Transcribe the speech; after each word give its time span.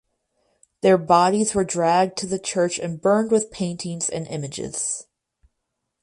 Their 0.81 0.97
bodies 0.97 1.53
were 1.53 1.63
dragged 1.63 2.17
to 2.17 2.25
the 2.25 2.39
church 2.39 2.79
and 2.79 2.99
burned 2.99 3.29
with 3.29 3.51
paintings 3.51 4.09
and 4.09 4.25
images. 4.25 5.05